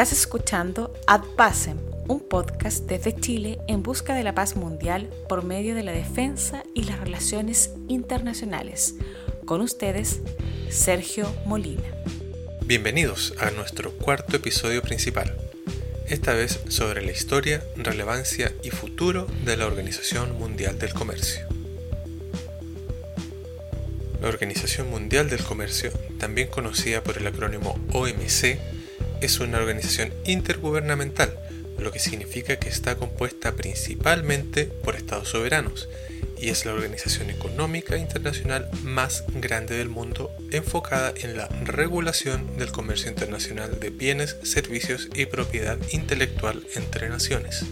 [0.00, 1.76] Estás escuchando Ad Pacem,
[2.08, 6.62] un podcast desde Chile en busca de la paz mundial por medio de la defensa
[6.74, 8.94] y las relaciones internacionales.
[9.44, 10.20] Con ustedes,
[10.70, 11.82] Sergio Molina.
[12.64, 15.36] Bienvenidos a nuestro cuarto episodio principal,
[16.08, 21.46] esta vez sobre la historia, relevancia y futuro de la Organización Mundial del Comercio.
[24.22, 28.79] La Organización Mundial del Comercio, también conocida por el acrónimo OMC,
[29.20, 31.38] es una organización intergubernamental,
[31.78, 35.88] lo que significa que está compuesta principalmente por estados soberanos
[36.40, 42.72] y es la organización económica internacional más grande del mundo enfocada en la regulación del
[42.72, 47.64] comercio internacional de bienes, servicios y propiedad intelectual entre naciones.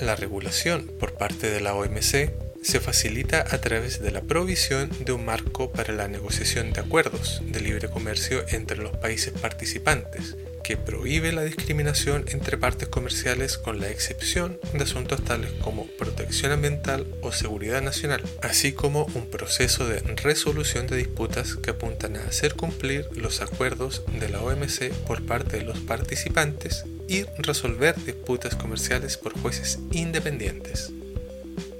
[0.00, 5.12] La regulación por parte de la OMC se facilita a través de la provisión de
[5.12, 10.76] un marco para la negociación de acuerdos de libre comercio entre los países participantes, que
[10.76, 17.06] prohíbe la discriminación entre partes comerciales con la excepción de asuntos tales como protección ambiental
[17.20, 22.54] o seguridad nacional, así como un proceso de resolución de disputas que apuntan a hacer
[22.54, 29.16] cumplir los acuerdos de la OMC por parte de los participantes y resolver disputas comerciales
[29.18, 30.90] por jueces independientes.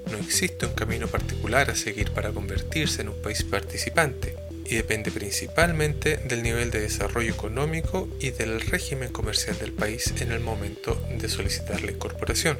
[0.09, 5.11] No existe un camino particular a seguir para convertirse en un país participante, y depende
[5.11, 11.01] principalmente del nivel de desarrollo económico y del régimen comercial del país en el momento
[11.17, 12.57] de solicitar la incorporación,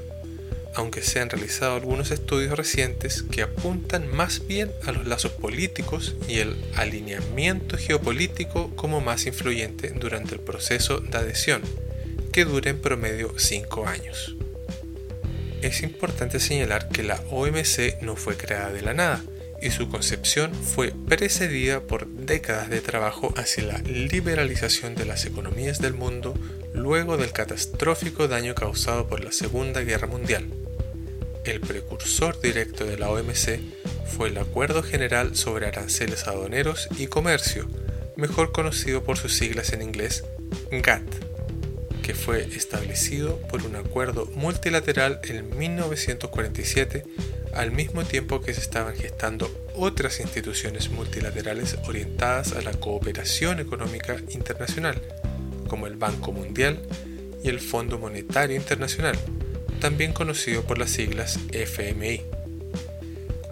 [0.74, 6.16] aunque se han realizado algunos estudios recientes que apuntan más bien a los lazos políticos
[6.30, 11.62] y el alineamiento geopolítico como más influyente durante el proceso de adhesión,
[12.32, 14.36] que dura en promedio 5 años.
[15.62, 19.24] Es importante señalar que la OMC no fue creada de la nada,
[19.62, 25.80] y su concepción fue precedida por décadas de trabajo hacia la liberalización de las economías
[25.80, 26.36] del mundo
[26.74, 30.48] luego del catastrófico daño causado por la Segunda Guerra Mundial.
[31.44, 33.60] El precursor directo de la OMC
[34.06, 37.68] fue el Acuerdo General sobre Aranceles Aduaneros y Comercio,
[38.16, 40.24] mejor conocido por sus siglas en inglés
[40.72, 41.08] GATT,
[42.04, 47.04] que fue establecido por un acuerdo multilateral en 1947
[47.54, 54.18] al mismo tiempo que se estaban gestando otras instituciones multilaterales orientadas a la cooperación económica
[54.30, 55.02] internacional,
[55.68, 56.80] como el Banco Mundial
[57.44, 59.18] y el Fondo Monetario Internacional,
[59.80, 62.22] también conocido por las siglas FMI.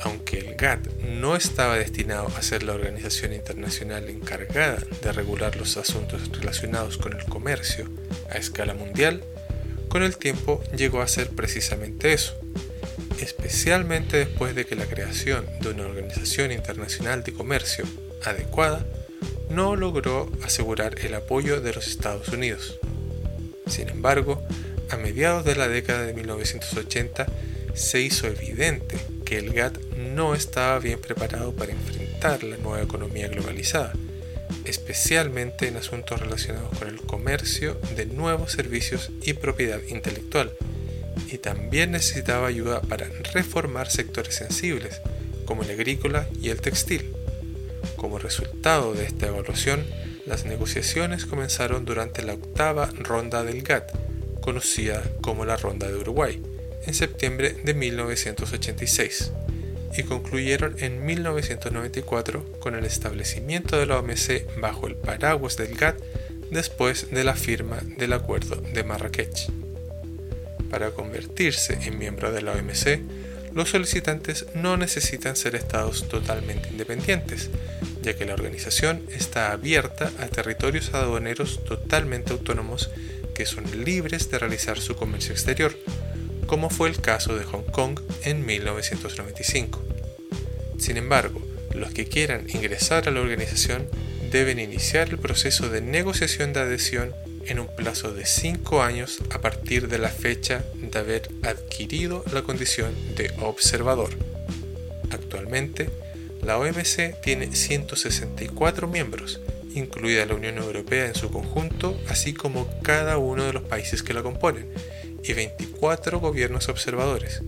[0.02, 5.78] Aunque el GATT no estaba destinado a ser la organización internacional encargada de regular los
[5.78, 7.90] asuntos relacionados con el comercio
[8.30, 9.24] a escala mundial,
[9.88, 12.36] con el tiempo llegó a ser precisamente eso,
[13.20, 17.86] especialmente después de que la creación de una organización internacional de comercio
[18.24, 18.86] adecuada
[19.50, 22.80] no logró asegurar el apoyo de los Estados Unidos.
[23.68, 24.44] Sin embargo,
[24.90, 27.26] a mediados de la década de 1980
[27.74, 29.78] se hizo evidente que el GATT
[30.14, 33.94] no estaba bien preparado para enfrentar la nueva economía globalizada,
[34.66, 40.52] especialmente en asuntos relacionados con el comercio de nuevos servicios y propiedad intelectual,
[41.32, 45.02] y también necesitaba ayuda para reformar sectores sensibles,
[45.46, 47.12] como el agrícola y el textil.
[47.96, 49.86] Como resultado de esta evaluación,
[50.26, 53.92] las negociaciones comenzaron durante la octava ronda del GATT,
[54.42, 56.42] conocida como la Ronda de Uruguay,
[56.86, 59.32] en septiembre de 1986,
[59.98, 66.02] y concluyeron en 1994 con el establecimiento de la OMC bajo el paraguas del GATT
[66.52, 69.65] después de la firma del Acuerdo de Marrakech.
[70.76, 73.00] Para convertirse en miembro de la OMC,
[73.54, 77.50] los solicitantes no necesitan ser estados totalmente independientes,
[78.02, 82.90] ya que la organización está abierta a territorios aduaneros totalmente autónomos
[83.34, 85.74] que son libres de realizar su comercio exterior,
[86.46, 89.82] como fue el caso de Hong Kong en 1995.
[90.78, 91.42] Sin embargo,
[91.74, 93.88] los que quieran ingresar a la organización
[94.30, 97.14] deben iniciar el proceso de negociación de adhesión
[97.48, 102.42] en un plazo de 5 años a partir de la fecha de haber adquirido la
[102.42, 104.10] condición de observador.
[105.12, 105.90] Actualmente,
[106.42, 109.40] la OMC tiene 164 miembros,
[109.74, 114.14] incluida la Unión Europea en su conjunto, así como cada uno de los países que
[114.14, 114.70] la componen,
[115.24, 117.42] y 24 gobiernos observadores,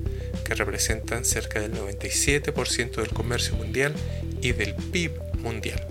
[0.43, 3.93] que representan cerca del 97% del comercio mundial
[4.41, 5.85] y del PIB mundial.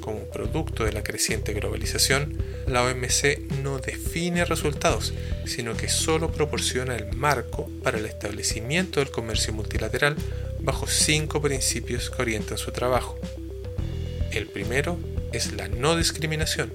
[0.00, 2.36] Como producto de la creciente globalización,
[2.66, 5.12] la OMC no define resultados,
[5.44, 10.16] sino que solo proporciona el marco para el establecimiento del comercio multilateral
[10.60, 13.18] bajo cinco principios que orientan su trabajo.
[14.32, 14.98] El primero
[15.32, 16.72] es la no discriminación,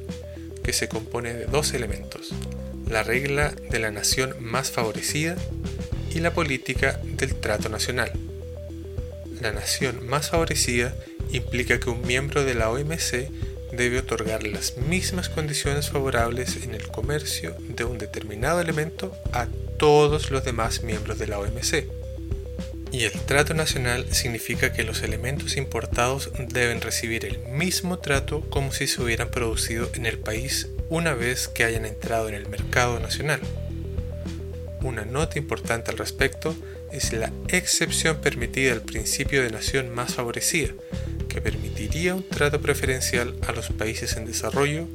[0.63, 2.31] que se compone de dos elementos,
[2.89, 5.35] la regla de la nación más favorecida
[6.13, 8.11] y la política del trato nacional.
[9.41, 10.93] La nación más favorecida
[11.31, 13.29] implica que un miembro de la OMC
[13.71, 19.47] debe otorgar las mismas condiciones favorables en el comercio de un determinado elemento a
[19.77, 21.85] todos los demás miembros de la OMC.
[22.91, 28.73] Y el trato nacional significa que los elementos importados deben recibir el mismo trato como
[28.73, 32.99] si se hubieran producido en el país una vez que hayan entrado en el mercado
[32.99, 33.39] nacional.
[34.81, 36.53] Una nota importante al respecto
[36.91, 40.73] es la excepción permitida al principio de nación más favorecida,
[41.31, 44.87] que permitiría un trato preferencial a los países en desarrollo,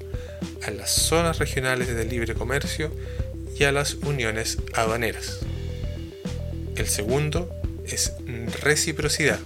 [0.62, 2.93] a las zonas regionales de libre comercio
[3.59, 5.38] y a las uniones aduaneras.
[6.77, 7.50] El segundo
[7.87, 8.12] es
[8.61, 9.41] reciprocidad,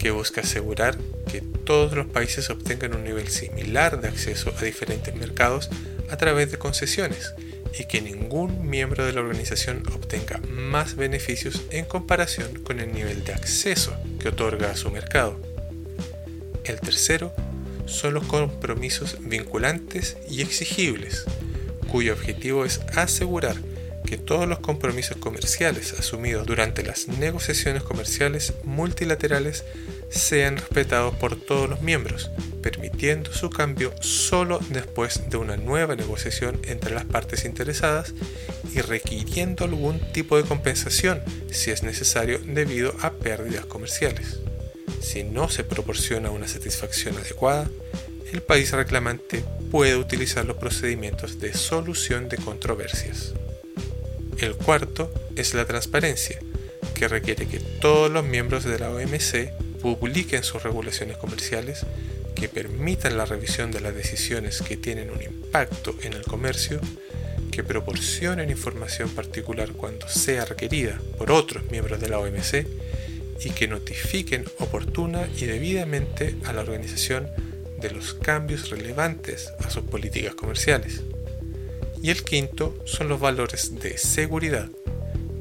[0.00, 0.98] que busca asegurar
[1.30, 5.70] que todos los países obtengan un nivel similar de acceso a diferentes mercados
[6.10, 7.34] a través de concesiones
[7.78, 13.22] y que ningún miembro de la organización obtenga más beneficios en comparación con el nivel
[13.22, 15.49] de acceso que otorga a su mercado.
[16.70, 17.34] El tercero
[17.86, 21.24] son los compromisos vinculantes y exigibles,
[21.88, 23.56] cuyo objetivo es asegurar
[24.06, 29.64] que todos los compromisos comerciales asumidos durante las negociaciones comerciales multilaterales
[30.10, 32.30] sean respetados por todos los miembros,
[32.62, 38.14] permitiendo su cambio solo después de una nueva negociación entre las partes interesadas
[38.72, 41.20] y requiriendo algún tipo de compensación
[41.50, 44.38] si es necesario debido a pérdidas comerciales.
[45.00, 47.68] Si no se proporciona una satisfacción adecuada,
[48.32, 53.32] el país reclamante puede utilizar los procedimientos de solución de controversias.
[54.38, 56.38] El cuarto es la transparencia,
[56.94, 59.50] que requiere que todos los miembros de la OMC
[59.80, 61.86] publiquen sus regulaciones comerciales,
[62.36, 66.80] que permitan la revisión de las decisiones que tienen un impacto en el comercio,
[67.50, 72.66] que proporcionen información particular cuando sea requerida por otros miembros de la OMC
[73.44, 77.28] y que notifiquen oportuna y debidamente a la organización
[77.80, 81.02] de los cambios relevantes a sus políticas comerciales.
[82.02, 84.70] Y el quinto son los valores de seguridad,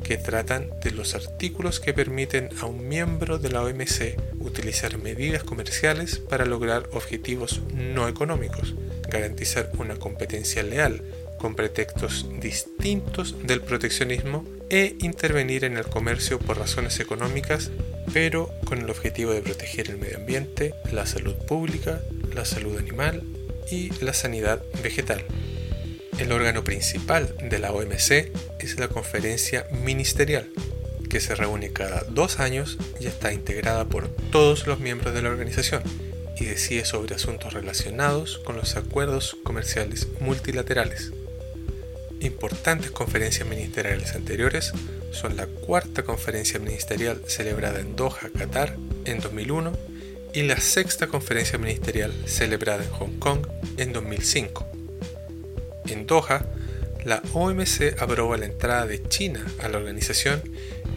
[0.04, 5.44] que tratan de los artículos que permiten a un miembro de la OMC utilizar medidas
[5.44, 8.74] comerciales para lograr objetivos no económicos,
[9.08, 11.04] garantizar una competencia leal
[11.40, 17.72] con pretextos distintos del proteccionismo e intervenir en el comercio por razones económicas,
[18.14, 22.02] pero con el objetivo de proteger el medio ambiente, la salud pública,
[22.36, 23.24] la salud animal
[23.72, 25.24] y la sanidad vegetal.
[26.20, 30.50] El órgano principal de la OMC es la Conferencia Ministerial,
[31.10, 35.30] que se reúne cada dos años y está integrada por todos los miembros de la
[35.30, 35.82] organización
[36.38, 41.12] y decide sobre asuntos relacionados con los acuerdos comerciales multilaterales.
[42.22, 44.74] Importantes conferencias ministeriales anteriores
[45.12, 48.76] son la cuarta conferencia ministerial celebrada en Doha, Qatar,
[49.06, 49.72] en 2001
[50.34, 54.68] y la sexta conferencia ministerial celebrada en Hong Kong en 2005.
[55.88, 56.46] En Doha,
[57.06, 60.42] la OMC aprobó la entrada de China a la organización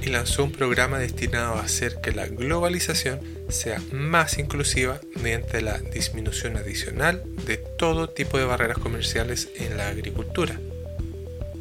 [0.03, 5.79] y lanzó un programa destinado a hacer que la globalización sea más inclusiva mediante la
[5.79, 10.59] disminución adicional de todo tipo de barreras comerciales en la agricultura.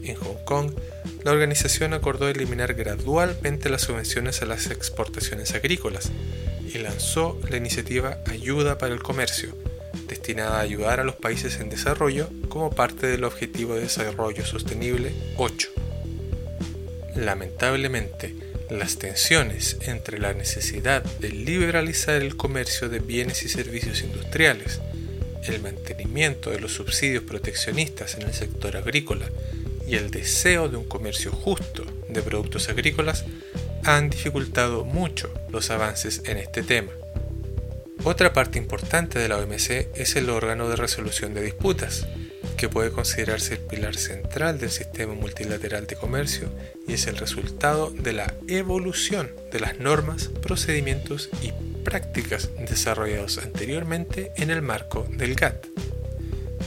[0.04, 0.72] En Hong Kong,
[1.24, 6.12] la organización acordó eliminar gradualmente las subvenciones a las exportaciones agrícolas
[6.74, 9.56] y lanzó la iniciativa Ayuda para el Comercio,
[10.08, 15.12] destinada a ayudar a los países en desarrollo como parte del Objetivo de Desarrollo Sostenible
[15.38, 15.70] 8.
[17.16, 18.36] Lamentablemente,
[18.70, 24.80] las tensiones entre la necesidad de liberalizar el comercio de bienes y servicios industriales,
[25.44, 29.30] el mantenimiento de los subsidios proteccionistas en el sector agrícola
[29.92, 33.26] y el deseo de un comercio justo de productos agrícolas
[33.84, 36.92] han dificultado mucho los avances en este tema.
[38.06, 42.08] Otra parte importante de la OMC es el órgano de resolución de disputas,
[42.56, 46.50] que puede considerarse el pilar central del sistema multilateral de comercio
[46.88, 51.52] y es el resultado de la evolución de las normas, procedimientos y
[51.84, 55.66] prácticas desarrollados anteriormente en el marco del GATT.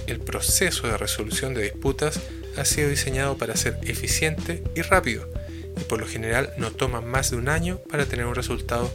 [0.08, 2.20] El proceso de resolución de disputas
[2.56, 5.28] ha sido diseñado para ser eficiente y rápido,
[5.76, 8.92] y por lo general no toma más de un año para tener un resultado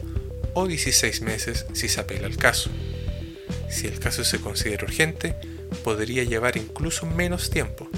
[0.54, 2.70] o 16 meses si se apela al caso.
[3.68, 5.36] Si el caso se considera urgente,
[5.84, 7.88] podría llevar incluso menos tiempo.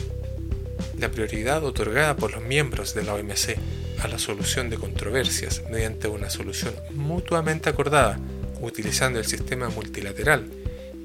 [0.98, 3.56] La prioridad otorgada por los miembros de la OMC
[4.00, 8.18] a la solución de controversias mediante una solución mutuamente acordada
[8.60, 10.48] utilizando el sistema multilateral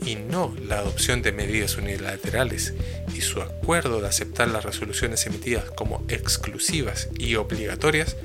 [0.07, 2.73] y no la adopción de medidas unilaterales
[3.13, 8.15] y su acuerdo de aceptar las resoluciones emitidas como exclusivas y obligatorias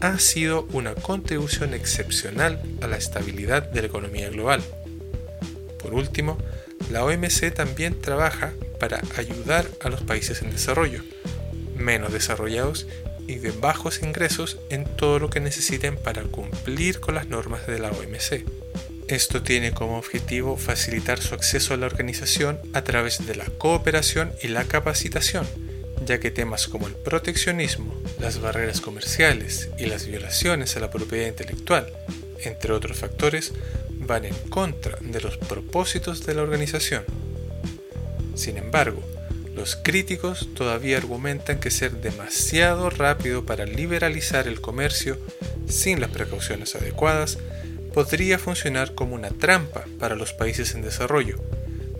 [0.00, 4.60] ha sido una contribución excepcional a la estabilidad de la economía global.
[5.80, 6.36] Por último,
[6.90, 11.02] la OMC también trabaja para ayudar a los países en desarrollo,
[11.76, 12.88] menos desarrollados
[13.28, 17.78] y de bajos ingresos en todo lo que necesiten para cumplir con las normas de
[17.78, 18.59] la OMC.
[19.10, 24.32] Esto tiene como objetivo facilitar su acceso a la organización a través de la cooperación
[24.40, 25.48] y la capacitación,
[26.06, 31.26] ya que temas como el proteccionismo, las barreras comerciales y las violaciones a la propiedad
[31.26, 31.92] intelectual,
[32.44, 33.52] entre otros factores,
[33.90, 37.02] van en contra de los propósitos de la organización.
[38.36, 39.02] Sin embargo,
[39.56, 45.18] los críticos todavía argumentan que ser demasiado rápido para liberalizar el comercio
[45.68, 47.38] sin las precauciones adecuadas
[47.92, 51.38] podría funcionar como una trampa para los países en desarrollo,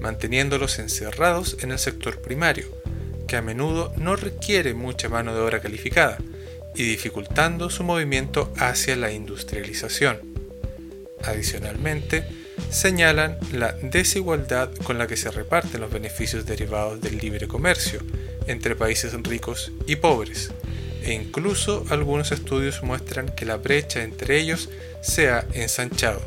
[0.01, 2.67] manteniéndolos encerrados en el sector primario,
[3.27, 6.19] que a menudo no requiere mucha mano de obra calificada,
[6.75, 10.21] y dificultando su movimiento hacia la industrialización.
[11.25, 12.25] Adicionalmente,
[12.71, 18.01] señalan la desigualdad con la que se reparten los beneficios derivados del libre comercio
[18.47, 20.53] entre países ricos y pobres,
[21.05, 24.69] e incluso algunos estudios muestran que la brecha entre ellos
[25.03, 26.21] se ha ensanchado.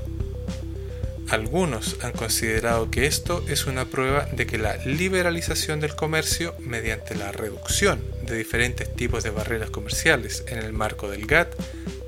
[1.30, 7.16] Algunos han considerado que esto es una prueba de que la liberalización del comercio mediante
[7.16, 11.56] la reducción de diferentes tipos de barreras comerciales en el marco del GATT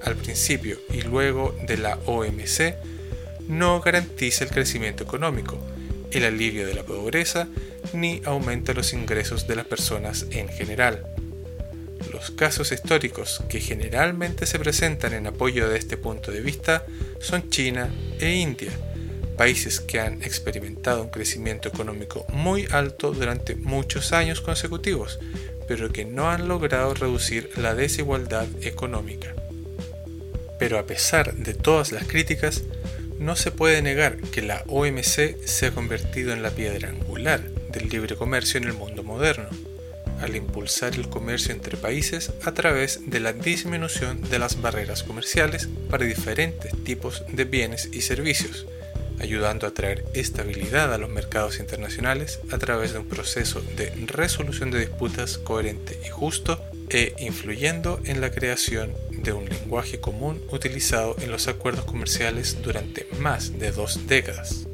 [0.03, 2.75] al principio y luego de la OMC
[3.48, 5.57] no garantiza el crecimiento económico,
[6.12, 7.48] el alivio de la pobreza
[7.93, 11.05] ni aumenta los ingresos de las personas en general.
[12.25, 16.84] Los casos históricos que generalmente se presentan en apoyo de este punto de vista
[17.20, 17.88] son China
[18.20, 18.72] e India,
[19.38, 25.20] países que han experimentado un crecimiento económico muy alto durante muchos años consecutivos,
[25.67, 29.36] pero que no han logrado reducir la desigualdad económica.
[30.58, 32.63] Pero a pesar de todas las críticas,
[33.20, 37.88] no se puede negar que la OMC se ha convertido en la piedra angular del
[37.88, 39.48] libre comercio en el mundo moderno,
[40.22, 45.69] al impulsar el comercio entre países a través de la disminución de las barreras comerciales
[45.89, 48.65] para diferentes tipos de bienes y servicios,
[49.19, 54.72] ayudando a traer estabilidad a los mercados internacionales a través de un proceso de resolución
[54.72, 61.15] de disputas coherente y justo e influyendo en la creación de un lenguaje común utilizado
[61.19, 64.67] en los acuerdos comerciales durante más de dos décadas.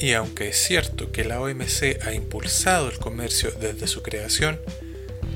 [0.00, 4.58] Y aunque es cierto que la OMC ha impulsado el comercio desde su creación,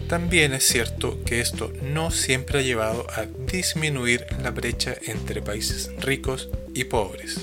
[0.09, 5.91] también es cierto que esto no siempre ha llevado a disminuir la brecha entre países
[5.99, 7.41] ricos y pobres.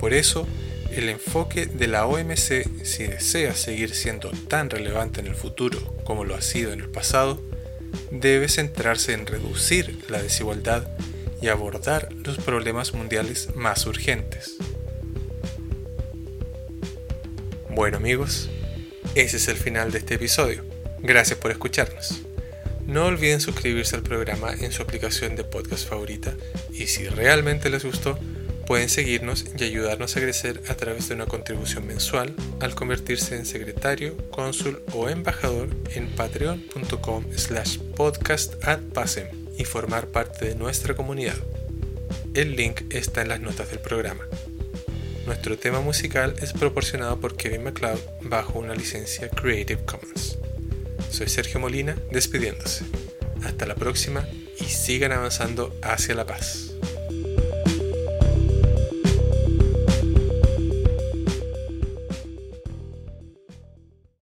[0.00, 0.46] Por eso,
[0.90, 6.24] el enfoque de la OMC, si desea seguir siendo tan relevante en el futuro como
[6.24, 7.42] lo ha sido en el pasado,
[8.10, 10.88] debe centrarse en reducir la desigualdad
[11.42, 14.56] y abordar los problemas mundiales más urgentes.
[17.74, 18.48] Bueno amigos,
[19.14, 20.64] ese es el final de este episodio.
[21.00, 22.22] Gracias por escucharnos.
[22.86, 26.34] No olviden suscribirse al programa en su aplicación de podcast favorita
[26.72, 28.18] y si realmente les gustó,
[28.66, 33.44] Pueden seguirnos y ayudarnos a crecer a través de una contribución mensual al convertirse en
[33.44, 38.54] secretario, cónsul o embajador en patreon.com slash podcast
[39.58, 41.36] y formar parte de nuestra comunidad.
[42.34, 44.26] El link está en las notas del programa.
[45.26, 50.36] Nuestro tema musical es proporcionado por Kevin MacLeod bajo una licencia Creative Commons.
[51.10, 52.84] Soy Sergio Molina despidiéndose.
[53.44, 54.26] Hasta la próxima
[54.58, 56.71] y sigan avanzando hacia la paz.